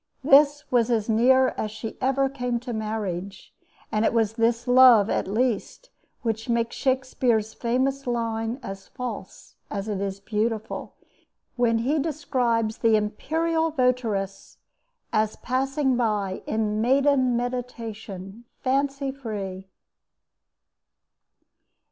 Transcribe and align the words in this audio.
This 0.23 0.63
was 0.71 0.89
as 0.89 1.07
near 1.09 1.49
as 1.49 1.69
she 1.69 1.95
ever 2.01 2.27
came 2.27 2.59
to 2.61 2.73
marriage, 2.73 3.53
and 3.91 4.03
it 4.03 4.13
was 4.15 4.33
this 4.33 4.67
love 4.67 5.11
at 5.11 5.27
least 5.27 5.91
which 6.23 6.49
makes 6.49 6.75
Shakespeare's 6.75 7.53
famous 7.53 8.07
line 8.07 8.59
as 8.63 8.87
false 8.87 9.53
as 9.69 9.87
it 9.87 10.01
is 10.01 10.19
beautiful, 10.19 10.95
when 11.55 11.77
he 11.77 11.99
describes 11.99 12.79
"the 12.79 12.95
imperial 12.95 13.69
votaress" 13.71 14.57
as 15.13 15.35
passing 15.35 15.95
by 15.95 16.41
"in 16.47 16.81
maiden 16.81 17.37
meditation, 17.37 18.45
fancy 18.63 19.11
free." 19.11 19.67